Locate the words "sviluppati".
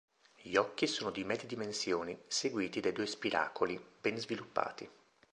4.17-4.89